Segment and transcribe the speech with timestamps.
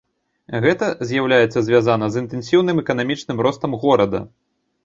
[0.63, 4.25] Гэта з'яўляецца звязана з інтэнсіўным эканамічным ростам горада.